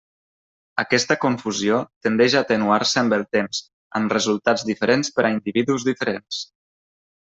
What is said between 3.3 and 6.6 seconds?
temps, amb resultats diferents per a individus diferents.